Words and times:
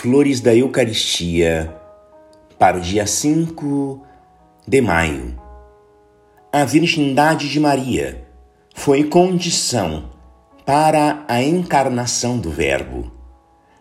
Flores 0.00 0.40
da 0.40 0.56
Eucaristia 0.56 1.78
para 2.58 2.78
o 2.78 2.80
dia 2.80 3.06
5 3.06 4.00
de 4.66 4.80
maio. 4.80 5.38
A 6.50 6.64
virgindade 6.64 7.50
de 7.50 7.60
Maria 7.60 8.26
foi 8.74 9.04
condição 9.04 10.04
para 10.64 11.22
a 11.28 11.42
encarnação 11.42 12.38
do 12.38 12.48
Verbo. 12.50 13.12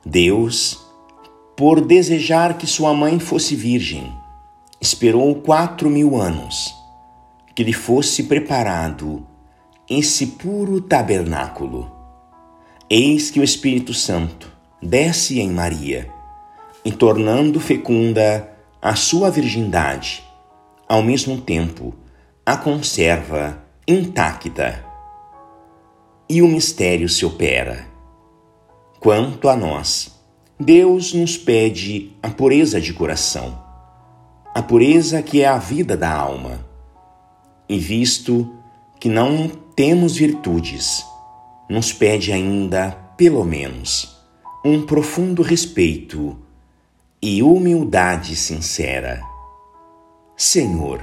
Deus, 0.06 0.86
por 1.56 1.80
desejar 1.80 2.58
que 2.58 2.68
sua 2.68 2.94
mãe 2.94 3.18
fosse 3.18 3.56
virgem, 3.56 4.14
esperou 4.82 5.34
quatro 5.36 5.90
mil 5.90 6.18
anos 6.18 6.76
que 7.56 7.64
lhe 7.64 7.72
fosse 7.72 8.24
preparado 8.24 9.26
esse 9.90 10.28
puro 10.28 10.82
tabernáculo. 10.82 11.90
Eis 12.90 13.32
que 13.32 13.40
o 13.40 13.44
Espírito 13.44 13.94
Santo 13.94 14.59
desce 14.82 15.40
em 15.40 15.50
Maria 15.52 16.10
e, 16.84 16.92
tornando 16.92 17.60
fecunda 17.60 18.50
a 18.82 18.96
sua 18.96 19.30
virgindade, 19.30 20.24
ao 20.88 21.04
mesmo 21.04 21.40
tempo 21.42 21.94
a 22.46 22.56
conserva 22.58 23.62
intacta. 23.88 24.86
E 26.28 26.42
o 26.42 26.48
mistério 26.48 27.10
se 27.10 27.26
opera. 27.26 27.86
Quanto 29.00 29.50
a 29.50 29.56
nós, 29.56 30.20
Deus 30.60 31.14
nos 31.14 31.38
pede 31.38 32.12
a 32.22 32.30
pureza 32.30 32.82
de 32.82 32.94
coração, 32.94 33.64
a 34.54 34.62
pureza 34.62 35.22
que 35.22 35.42
é 35.42 35.48
a 35.48 35.58
vida 35.58 35.96
da 35.96 36.12
alma. 36.12 36.66
E 37.68 37.78
visto 37.78 38.52
que 39.00 39.08
não 39.08 39.48
temos 39.76 40.16
virtudes, 40.16 41.06
nos 41.70 41.94
pede 41.94 42.34
ainda, 42.34 42.92
pelo 43.16 43.44
menos, 43.46 44.19
um 44.64 44.86
profundo 44.86 45.42
respeito 45.42 46.38
e 47.22 47.42
humildade 47.42 48.36
sincera. 48.36 49.22
Senhor, 50.36 51.02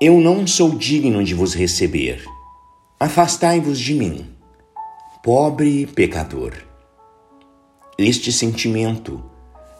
eu 0.00 0.18
não 0.18 0.46
sou 0.46 0.70
digno 0.70 1.22
de 1.22 1.34
vos 1.34 1.54
receber. 1.54 2.24
Afastai-vos 2.98 3.78
de 3.78 3.94
mim, 3.94 4.34
pobre 5.22 5.86
pecador. 5.86 6.54
Este 7.98 8.32
sentimento 8.32 9.22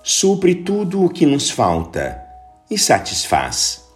supre 0.02 0.54
tudo 0.54 1.02
o 1.02 1.08
que 1.08 1.24
nos 1.24 1.48
falta 1.48 2.22
e 2.70 2.76
satisfaz. 2.76 3.88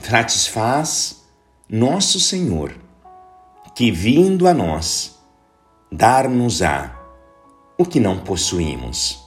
Satisfaz 0.00 1.24
nosso 1.68 2.20
Senhor, 2.20 2.72
que 3.74 3.90
vindo 3.90 4.46
a 4.46 4.54
nós, 4.54 5.18
dar-nos-á 5.90 6.99
o 7.80 7.84
que 7.86 7.98
não 7.98 8.18
possuímos. 8.18 9.26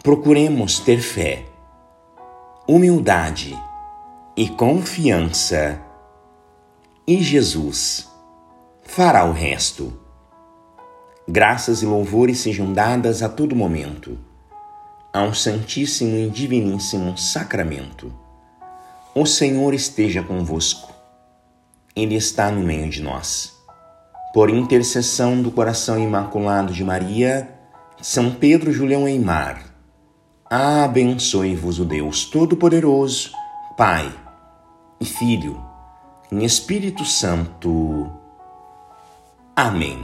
Procuremos 0.00 0.78
ter 0.78 1.00
fé, 1.00 1.44
humildade 2.68 3.60
e 4.36 4.48
confiança, 4.50 5.82
e 7.04 7.20
Jesus 7.20 8.08
fará 8.84 9.24
o 9.24 9.32
resto. 9.32 9.92
Graças 11.26 11.82
e 11.82 11.86
louvores 11.86 12.38
sejam 12.38 12.72
dadas 12.72 13.24
a 13.24 13.28
todo 13.28 13.56
momento 13.56 14.16
ao 15.12 15.34
Santíssimo 15.34 16.14
e 16.14 16.30
Diviníssimo 16.30 17.18
Sacramento. 17.18 18.14
O 19.12 19.26
Senhor 19.26 19.74
esteja 19.74 20.22
convosco, 20.22 20.92
Ele 21.96 22.14
está 22.14 22.52
no 22.52 22.60
meio 22.60 22.88
de 22.88 23.02
nós 23.02 23.57
por 24.32 24.50
intercessão 24.50 25.40
do 25.40 25.50
coração 25.50 25.98
imaculado 25.98 26.72
de 26.72 26.84
Maria, 26.84 27.48
São 28.00 28.30
Pedro 28.30 28.72
Julião 28.72 29.08
Eimar, 29.08 29.62
abençoe-vos 30.48 31.78
o 31.78 31.84
Deus 31.84 32.24
Todo-Poderoso, 32.26 33.32
Pai 33.76 34.12
e 35.00 35.04
Filho, 35.04 35.62
em 36.30 36.44
Espírito 36.44 37.04
Santo. 37.04 38.10
Amém. 39.56 39.98